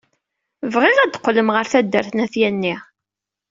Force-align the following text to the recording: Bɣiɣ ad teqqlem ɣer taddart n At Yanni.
Bɣiɣ 0.73 0.97
ad 0.99 1.11
teqqlem 1.11 1.49
ɣer 1.55 1.65
taddart 1.71 2.09
n 2.13 2.23
At 2.25 2.33
Yanni. 2.41 2.75